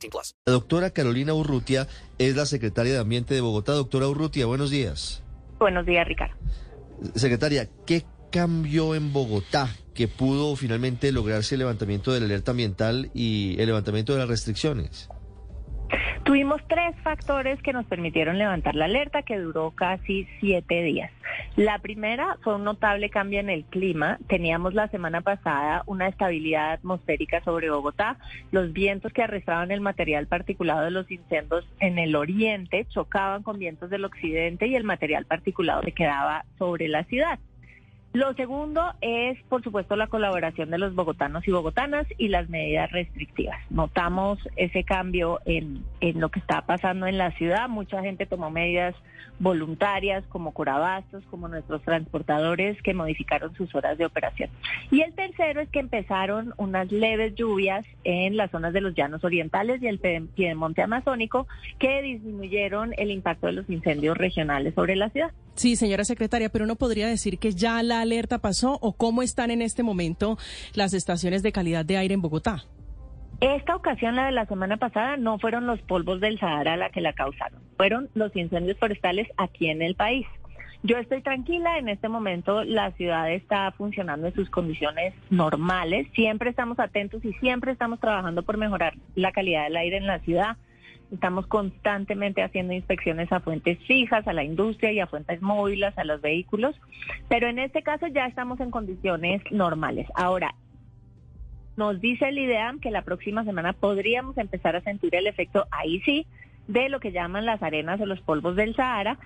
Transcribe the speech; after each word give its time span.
18 0.00 0.10
plus. 0.10 0.34
La 0.46 0.52
doctora 0.52 0.90
Carolina 0.90 1.34
Urrutia 1.34 1.86
es 2.18 2.36
la 2.36 2.46
secretaria 2.46 2.94
de 2.94 2.98
Ambiente 2.98 3.34
de 3.34 3.40
Bogotá. 3.40 3.72
Doctora 3.72 4.08
Urrutia, 4.08 4.46
buenos 4.46 4.70
días. 4.70 5.22
Buenos 5.58 5.86
días, 5.86 6.06
Ricardo. 6.06 6.34
Secretaria, 7.14 7.68
¿qué 7.86 8.04
cambió 8.32 8.94
en 8.94 9.12
Bogotá 9.12 9.68
que 9.94 10.08
pudo 10.08 10.56
finalmente 10.56 11.12
lograrse 11.12 11.54
el 11.54 11.60
levantamiento 11.60 12.12
de 12.12 12.20
la 12.20 12.26
alerta 12.26 12.52
ambiental 12.52 13.10
y 13.14 13.60
el 13.60 13.66
levantamiento 13.66 14.12
de 14.12 14.20
las 14.20 14.28
restricciones? 14.28 15.08
Tuvimos 16.24 16.60
tres 16.68 16.94
factores 17.02 17.60
que 17.62 17.72
nos 17.72 17.86
permitieron 17.86 18.38
levantar 18.38 18.74
la 18.74 18.84
alerta 18.84 19.22
que 19.22 19.38
duró 19.38 19.70
casi 19.70 20.28
siete 20.38 20.82
días. 20.82 21.10
La 21.56 21.78
primera 21.78 22.36
fue 22.42 22.56
un 22.56 22.64
notable 22.64 23.08
cambio 23.10 23.40
en 23.40 23.48
el 23.48 23.64
clima. 23.64 24.18
Teníamos 24.28 24.74
la 24.74 24.88
semana 24.88 25.22
pasada 25.22 25.82
una 25.86 26.08
estabilidad 26.08 26.72
atmosférica 26.72 27.42
sobre 27.42 27.70
Bogotá. 27.70 28.18
Los 28.52 28.72
vientos 28.72 29.12
que 29.12 29.22
arrastraban 29.22 29.70
el 29.70 29.80
material 29.80 30.26
particulado 30.26 30.82
de 30.84 30.90
los 30.90 31.10
incendios 31.10 31.66
en 31.80 31.98
el 31.98 32.14
oriente 32.14 32.86
chocaban 32.90 33.42
con 33.42 33.58
vientos 33.58 33.90
del 33.90 34.04
occidente 34.04 34.66
y 34.66 34.76
el 34.76 34.84
material 34.84 35.24
particulado 35.24 35.82
se 35.82 35.92
quedaba 35.92 36.44
sobre 36.58 36.88
la 36.88 37.04
ciudad. 37.04 37.38
Lo 38.12 38.34
segundo 38.34 38.82
es, 39.00 39.40
por 39.44 39.62
supuesto, 39.62 39.94
la 39.94 40.08
colaboración 40.08 40.70
de 40.70 40.78
los 40.78 40.96
bogotanos 40.96 41.46
y 41.46 41.52
bogotanas 41.52 42.08
y 42.18 42.26
las 42.26 42.48
medidas 42.48 42.90
restrictivas. 42.90 43.58
Notamos 43.70 44.40
ese 44.56 44.82
cambio 44.82 45.40
en, 45.44 45.84
en 46.00 46.20
lo 46.20 46.28
que 46.28 46.40
está 46.40 46.62
pasando 46.62 47.06
en 47.06 47.18
la 47.18 47.30
ciudad. 47.32 47.68
Mucha 47.68 48.02
gente 48.02 48.26
tomó 48.26 48.50
medidas 48.50 48.96
voluntarias 49.38 50.24
como 50.28 50.52
curabastos, 50.52 51.24
como 51.30 51.46
nuestros 51.48 51.82
transportadores 51.82 52.80
que 52.82 52.94
modificaron 52.94 53.54
sus 53.54 53.74
horas 53.74 53.96
de 53.96 54.06
operación. 54.06 54.50
Y 54.90 55.00
el 55.02 55.14
tercero 55.14 55.60
es 55.60 55.68
que 55.70 55.78
empezaron 55.78 56.52
unas 56.56 56.90
leves 56.92 57.34
lluvias 57.36 57.86
en 58.04 58.36
las 58.36 58.50
zonas 58.50 58.72
de 58.72 58.82
los 58.82 58.94
llanos 58.94 59.24
orientales 59.24 59.82
y 59.82 59.86
el 59.86 59.98
piedemonte 59.98 60.82
amazónico 60.82 61.46
que 61.78 62.02
disminuyeron 62.02 62.92
el 62.98 63.10
impacto 63.10 63.46
de 63.46 63.54
los 63.54 63.70
incendios 63.70 64.16
regionales 64.18 64.74
sobre 64.74 64.94
la 64.94 65.10
ciudad. 65.10 65.30
Sí, 65.60 65.76
señora 65.76 66.04
secretaria, 66.04 66.48
pero 66.48 66.64
uno 66.64 66.76
podría 66.76 67.06
decir 67.06 67.38
que 67.38 67.52
ya 67.52 67.82
la 67.82 68.00
alerta 68.00 68.38
pasó 68.38 68.78
o 68.80 68.94
cómo 68.94 69.20
están 69.20 69.50
en 69.50 69.60
este 69.60 69.82
momento 69.82 70.38
las 70.72 70.94
estaciones 70.94 71.42
de 71.42 71.52
calidad 71.52 71.84
de 71.84 71.98
aire 71.98 72.14
en 72.14 72.22
Bogotá. 72.22 72.64
Esta 73.42 73.76
ocasión, 73.76 74.16
la 74.16 74.24
de 74.24 74.32
la 74.32 74.46
semana 74.46 74.78
pasada, 74.78 75.18
no 75.18 75.38
fueron 75.38 75.66
los 75.66 75.78
polvos 75.82 76.18
del 76.22 76.40
Sahara 76.40 76.78
la 76.78 76.88
que 76.88 77.02
la 77.02 77.12
causaron, 77.12 77.60
fueron 77.76 78.08
los 78.14 78.34
incendios 78.36 78.78
forestales 78.78 79.28
aquí 79.36 79.68
en 79.68 79.82
el 79.82 79.96
país. 79.96 80.26
Yo 80.82 80.96
estoy 80.96 81.20
tranquila, 81.20 81.76
en 81.76 81.90
este 81.90 82.08
momento 82.08 82.64
la 82.64 82.92
ciudad 82.92 83.30
está 83.30 83.70
funcionando 83.72 84.28
en 84.28 84.34
sus 84.34 84.48
condiciones 84.48 85.12
normales, 85.28 86.06
siempre 86.14 86.48
estamos 86.48 86.78
atentos 86.80 87.22
y 87.22 87.34
siempre 87.34 87.72
estamos 87.72 88.00
trabajando 88.00 88.44
por 88.44 88.56
mejorar 88.56 88.94
la 89.14 89.30
calidad 89.30 89.64
del 89.64 89.76
aire 89.76 89.98
en 89.98 90.06
la 90.06 90.20
ciudad. 90.20 90.56
Estamos 91.10 91.46
constantemente 91.46 92.42
haciendo 92.42 92.72
inspecciones 92.72 93.32
a 93.32 93.40
fuentes 93.40 93.78
fijas, 93.86 94.26
a 94.28 94.32
la 94.32 94.44
industria 94.44 94.92
y 94.92 95.00
a 95.00 95.06
fuentes 95.06 95.42
móviles, 95.42 95.96
a 95.98 96.04
los 96.04 96.20
vehículos, 96.20 96.76
pero 97.28 97.48
en 97.48 97.58
este 97.58 97.82
caso 97.82 98.06
ya 98.06 98.26
estamos 98.26 98.60
en 98.60 98.70
condiciones 98.70 99.42
normales. 99.50 100.06
Ahora, 100.14 100.54
nos 101.76 102.00
dice 102.00 102.28
el 102.28 102.38
IDEAM 102.38 102.78
que 102.78 102.90
la 102.90 103.02
próxima 103.02 103.44
semana 103.44 103.72
podríamos 103.72 104.36
empezar 104.38 104.76
a 104.76 104.82
sentir 104.82 105.14
el 105.14 105.26
efecto, 105.26 105.66
ahí 105.70 106.00
sí, 106.02 106.26
de 106.68 106.88
lo 106.88 107.00
que 107.00 107.10
llaman 107.10 107.46
las 107.46 107.62
arenas 107.62 108.00
o 108.00 108.06
los 108.06 108.20
polvos 108.20 108.54
del 108.54 108.76
Sahara, 108.76 109.18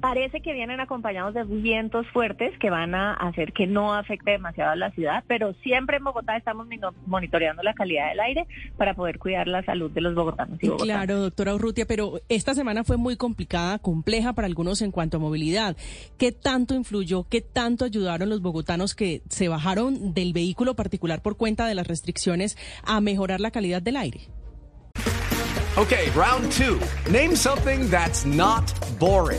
Parece 0.00 0.40
que 0.40 0.52
vienen 0.52 0.78
acompañados 0.78 1.34
de 1.34 1.42
vientos 1.42 2.06
fuertes 2.12 2.56
que 2.58 2.70
van 2.70 2.94
a 2.94 3.14
hacer 3.14 3.52
que 3.52 3.66
no 3.66 3.94
afecte 3.94 4.30
demasiado 4.30 4.70
a 4.70 4.76
la 4.76 4.92
ciudad, 4.92 5.24
pero 5.26 5.54
siempre 5.62 5.96
en 5.96 6.04
Bogotá 6.04 6.36
estamos 6.36 6.68
monitoreando 7.06 7.62
la 7.64 7.74
calidad 7.74 8.10
del 8.10 8.20
aire 8.20 8.46
para 8.76 8.94
poder 8.94 9.18
cuidar 9.18 9.48
la 9.48 9.64
salud 9.64 9.90
de 9.90 10.00
los 10.00 10.14
bogotanos 10.14 10.58
y. 10.62 10.68
Claro, 10.68 11.20
doctora 11.20 11.54
Urrutia, 11.54 11.84
pero 11.86 12.20
esta 12.28 12.54
semana 12.54 12.84
fue 12.84 12.96
muy 12.96 13.16
complicada, 13.16 13.80
compleja 13.80 14.32
para 14.34 14.46
algunos 14.46 14.82
en 14.82 14.92
cuanto 14.92 15.16
a 15.16 15.20
movilidad. 15.20 15.76
¿Qué 16.16 16.30
tanto 16.30 16.74
influyó, 16.74 17.24
qué 17.28 17.40
tanto 17.40 17.84
ayudaron 17.84 18.28
los 18.28 18.40
bogotanos 18.40 18.94
que 18.94 19.22
se 19.28 19.48
bajaron 19.48 20.14
del 20.14 20.32
vehículo 20.32 20.76
particular 20.76 21.22
por 21.22 21.36
cuenta 21.36 21.66
de 21.66 21.74
las 21.74 21.88
restricciones 21.88 22.56
a 22.84 23.00
mejorar 23.00 23.40
la 23.40 23.50
calidad 23.50 23.82
del 23.82 23.96
aire? 23.96 24.20
Okay, 25.76 26.10
round 26.10 26.50
two. 26.50 26.80
Name 27.08 27.36
something 27.36 27.88
that's 27.88 28.24
not 28.24 28.72
boring. 28.98 29.38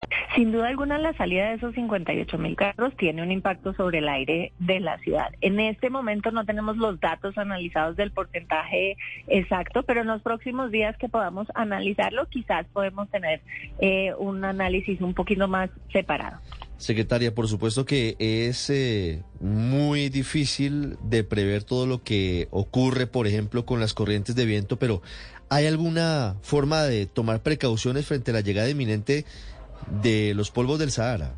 Sin 0.35 0.53
duda 0.53 0.69
alguna, 0.69 0.97
la 0.97 1.13
salida 1.17 1.49
de 1.49 1.55
esos 1.55 1.75
58 1.75 2.37
mil 2.37 2.55
carros 2.55 2.95
tiene 2.95 3.21
un 3.21 3.33
impacto 3.33 3.73
sobre 3.73 3.97
el 3.97 4.07
aire 4.07 4.53
de 4.59 4.79
la 4.79 4.97
ciudad. 4.99 5.27
En 5.41 5.59
este 5.59 5.89
momento 5.89 6.31
no 6.31 6.45
tenemos 6.45 6.77
los 6.77 7.01
datos 7.01 7.37
analizados 7.37 7.97
del 7.97 8.11
porcentaje 8.11 8.95
exacto, 9.27 9.83
pero 9.83 10.01
en 10.01 10.07
los 10.07 10.21
próximos 10.21 10.71
días 10.71 10.95
que 10.97 11.09
podamos 11.09 11.47
analizarlo, 11.53 12.27
quizás 12.29 12.65
podemos 12.71 13.09
tener 13.09 13.41
eh, 13.79 14.13
un 14.17 14.45
análisis 14.45 15.01
un 15.01 15.13
poquito 15.13 15.49
más 15.49 15.69
separado. 15.91 16.39
Secretaria, 16.77 17.35
por 17.35 17.49
supuesto 17.49 17.85
que 17.85 18.15
es 18.17 18.69
eh, 18.69 19.23
muy 19.41 20.07
difícil 20.07 20.97
de 21.03 21.25
prever 21.25 21.63
todo 21.63 21.85
lo 21.85 22.03
que 22.03 22.47
ocurre, 22.51 23.05
por 23.05 23.27
ejemplo, 23.27 23.65
con 23.65 23.81
las 23.81 23.93
corrientes 23.93 24.35
de 24.35 24.45
viento, 24.45 24.77
pero 24.77 25.01
¿hay 25.49 25.67
alguna 25.67 26.37
forma 26.41 26.83
de 26.83 27.05
tomar 27.05 27.41
precauciones 27.41 28.07
frente 28.07 28.31
a 28.31 28.35
la 28.35 28.41
llegada 28.41 28.69
inminente 28.69 29.25
de 29.89 30.33
los 30.35 30.51
polvos 30.51 30.79
del 30.79 30.91
Sahara? 30.91 31.35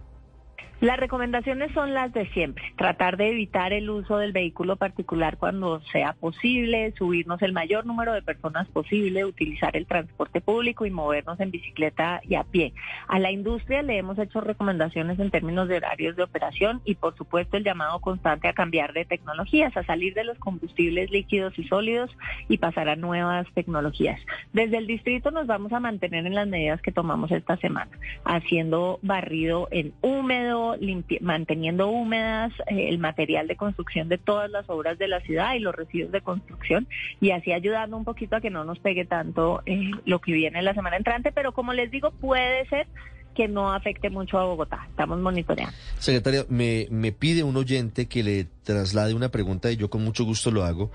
Las 0.83 0.99
recomendaciones 0.99 1.71
son 1.71 1.93
las 1.93 2.11
de 2.11 2.25
siempre, 2.31 2.73
tratar 2.75 3.15
de 3.15 3.29
evitar 3.29 3.71
el 3.71 3.89
uso 3.89 4.17
del 4.17 4.33
vehículo 4.33 4.75
particular 4.75 5.37
cuando 5.37 5.79
sea 5.93 6.11
posible, 6.11 6.93
subirnos 6.97 7.41
el 7.41 7.53
mayor 7.53 7.85
número 7.85 8.11
de 8.11 8.21
personas 8.21 8.67
posible, 8.67 9.23
utilizar 9.23 9.77
el 9.77 9.85
transporte 9.85 10.41
público 10.41 10.85
y 10.85 10.91
movernos 10.91 11.39
en 11.39 11.51
bicicleta 11.51 12.19
y 12.27 12.35
a 12.35 12.43
pie. 12.43 12.73
A 13.07 13.17
la 13.19 13.31
industria 13.31 13.81
le 13.81 13.97
hemos 13.97 14.19
hecho 14.19 14.41
recomendaciones 14.41 15.17
en 15.19 15.31
términos 15.31 15.69
de 15.69 15.77
horarios 15.77 16.17
de 16.17 16.23
operación 16.23 16.81
y 16.83 16.95
por 16.95 17.15
supuesto 17.15 17.55
el 17.55 17.63
llamado 17.63 18.01
constante 18.01 18.49
a 18.49 18.53
cambiar 18.53 18.91
de 18.91 19.05
tecnologías, 19.05 19.77
a 19.77 19.85
salir 19.85 20.13
de 20.15 20.25
los 20.25 20.37
combustibles 20.37 21.09
líquidos 21.11 21.57
y 21.57 21.63
sólidos 21.63 22.11
y 22.49 22.57
pasar 22.57 22.89
a 22.89 22.97
nuevas 22.97 23.47
tecnologías. 23.53 24.19
Desde 24.51 24.79
el 24.79 24.87
distrito 24.87 25.31
nos 25.31 25.47
vamos 25.47 25.71
a 25.71 25.79
mantener 25.79 26.25
en 26.25 26.35
las 26.35 26.49
medidas 26.49 26.81
que 26.81 26.91
tomamos 26.91 27.31
esta 27.31 27.55
semana, 27.55 27.91
haciendo 28.25 28.99
barrido 29.01 29.69
en 29.71 29.93
húmedo, 30.01 30.72
manteniendo 31.21 31.87
húmedas 31.87 32.51
eh, 32.67 32.89
el 32.89 32.97
material 32.97 33.47
de 33.47 33.55
construcción 33.55 34.09
de 34.09 34.17
todas 34.17 34.49
las 34.49 34.69
obras 34.69 34.97
de 34.97 35.07
la 35.07 35.19
ciudad 35.21 35.55
y 35.55 35.59
los 35.59 35.75
residuos 35.75 36.11
de 36.11 36.21
construcción 36.21 36.87
y 37.19 37.31
así 37.31 37.51
ayudando 37.51 37.97
un 37.97 38.05
poquito 38.05 38.35
a 38.35 38.41
que 38.41 38.49
no 38.49 38.63
nos 38.63 38.79
pegue 38.79 39.05
tanto 39.05 39.61
eh, 39.65 39.91
lo 40.05 40.19
que 40.19 40.33
viene 40.33 40.61
la 40.61 40.73
semana 40.73 40.97
entrante, 40.97 41.31
pero 41.31 41.51
como 41.51 41.73
les 41.73 41.91
digo, 41.91 42.11
puede 42.11 42.65
ser 42.67 42.87
que 43.33 43.47
no 43.47 43.73
afecte 43.73 44.09
mucho 44.09 44.37
a 44.37 44.45
Bogotá. 44.45 44.85
Estamos 44.89 45.19
monitoreando. 45.19 45.75
Secretaria, 45.97 46.45
me, 46.49 46.87
me 46.91 47.11
pide 47.11 47.43
un 47.43 47.57
oyente 47.57 48.07
que 48.07 48.23
le 48.23 48.45
traslade 48.63 49.13
una 49.13 49.29
pregunta 49.29 49.71
y 49.71 49.77
yo 49.77 49.89
con 49.89 50.03
mucho 50.03 50.23
gusto 50.23 50.51
lo 50.51 50.63
hago. 50.63 50.91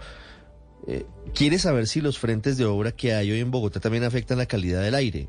Eh, 0.90 1.04
¿Quiere 1.34 1.58
saber 1.58 1.86
si 1.86 2.00
los 2.00 2.18
frentes 2.18 2.56
de 2.56 2.64
obra 2.64 2.92
que 2.92 3.12
hay 3.12 3.30
hoy 3.30 3.40
en 3.40 3.50
Bogotá 3.50 3.78
también 3.78 4.04
afectan 4.04 4.38
la 4.38 4.46
calidad 4.46 4.82
del 4.82 4.94
aire? 4.94 5.28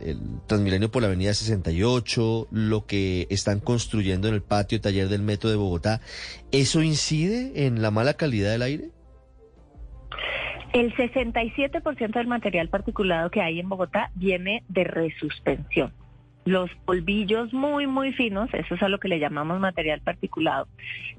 El, 0.00 0.20
Transmilenio 0.46 0.92
por 0.92 1.02
la 1.02 1.08
Avenida 1.08 1.34
68, 1.34 2.46
lo 2.52 2.86
que 2.86 3.26
están 3.28 3.58
construyendo 3.58 4.28
en 4.28 4.34
el 4.34 4.42
patio 4.42 4.80
taller 4.80 5.08
del 5.08 5.22
Metro 5.22 5.50
de 5.50 5.56
Bogotá, 5.56 6.00
¿eso 6.52 6.80
incide 6.80 7.66
en 7.66 7.82
la 7.82 7.90
mala 7.90 8.14
calidad 8.14 8.52
del 8.52 8.62
aire? 8.62 8.90
El 10.72 10.94
67% 10.94 12.12
del 12.12 12.26
material 12.28 12.68
particulado 12.68 13.32
que 13.32 13.40
hay 13.40 13.58
en 13.58 13.68
Bogotá 13.68 14.12
viene 14.14 14.62
de 14.68 14.84
resuspensión. 14.84 15.92
los 16.44 16.70
polvillos 16.84 17.52
muy, 17.52 17.88
muy 17.88 18.12
finos, 18.12 18.48
eso 18.54 18.76
es 18.76 18.82
a 18.82 18.88
lo 18.88 19.00
que 19.00 19.08
le 19.08 19.18
llamamos 19.18 19.58
material 19.58 20.00
particulado, 20.02 20.68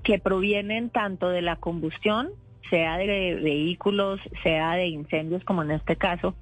que 0.01 0.17
provienen 0.17 0.89
tanto 0.89 1.29
de 1.29 1.41
la 1.41 1.57
combustión, 1.57 2.29
sea 2.69 2.97
de 2.97 3.35
vehículos, 3.35 4.19
sea 4.43 4.75
de 4.75 4.87
incendios 4.87 5.43
como 5.43 5.63
en 5.63 5.71
este 5.71 5.95
caso, 5.95 6.35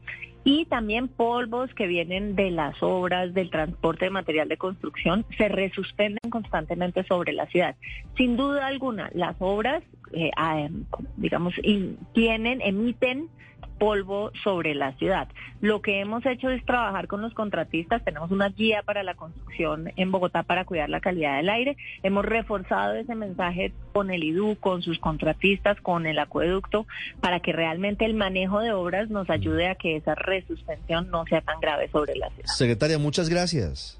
y 0.43 0.65
también 0.65 1.07
polvos 1.07 1.73
que 1.73 1.87
vienen 1.87 2.35
de 2.35 2.49
las 2.49 2.81
obras, 2.81 3.33
del 3.33 3.49
transporte 3.49 4.05
de 4.05 4.11
material 4.11 4.47
de 4.47 4.57
construcción, 4.57 5.25
se 5.37 5.49
resuspenden 5.49 6.31
constantemente 6.31 7.03
sobre 7.03 7.33
la 7.33 7.45
ciudad. 7.47 7.75
Sin 8.15 8.37
duda 8.37 8.67
alguna, 8.67 9.09
las 9.13 9.35
obras, 9.39 9.83
eh, 10.13 10.31
ah, 10.37 10.67
digamos, 11.17 11.53
tienen, 12.13 12.61
emiten 12.61 13.27
polvo 13.79 14.31
sobre 14.43 14.75
la 14.75 14.93
ciudad. 14.97 15.27
Lo 15.61 15.81
que 15.81 15.99
hemos 15.99 16.25
hecho 16.25 16.49
es 16.49 16.63
trabajar 16.65 17.07
con 17.07 17.21
los 17.21 17.33
contratistas, 17.33 18.03
tenemos 18.03 18.31
una 18.31 18.49
guía 18.49 18.83
para 18.83 19.03
la 19.03 19.15
construcción 19.15 19.91
en 19.95 20.11
Bogotá 20.11 20.43
para 20.43 20.65
cuidar 20.65 20.89
la 20.89 20.99
calidad 20.99 21.37
del 21.37 21.49
aire, 21.49 21.77
hemos 22.03 22.25
reforzado 22.25 22.93
ese 22.93 23.15
mensaje 23.15 23.73
con 23.93 24.11
el 24.11 24.23
IDU, 24.23 24.57
con 24.59 24.81
sus 24.81 24.99
contratistas, 24.99 25.79
con 25.81 26.05
el 26.05 26.19
acueducto, 26.19 26.85
para 27.21 27.39
que 27.39 27.53
realmente 27.53 28.05
el 28.05 28.13
manejo 28.13 28.59
de 28.59 28.71
obras 28.71 29.09
nos 29.09 29.29
ayude 29.29 29.67
a 29.67 29.75
que 29.75 29.95
esa 29.95 30.15
resuspensión 30.15 31.09
no 31.09 31.25
sea 31.25 31.41
tan 31.41 31.59
grave 31.59 31.89
sobre 31.89 32.15
la 32.15 32.29
ciudad. 32.29 32.47
Secretaria, 32.47 32.99
muchas 32.99 33.29
gracias. 33.29 33.99